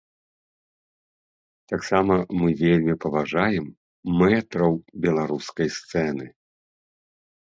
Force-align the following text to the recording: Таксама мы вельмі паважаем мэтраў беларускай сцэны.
Таксама 1.71 2.13
мы 2.39 2.49
вельмі 2.63 2.93
паважаем 3.03 3.65
мэтраў 4.21 4.73
беларускай 5.07 5.67
сцэны. 5.77 6.25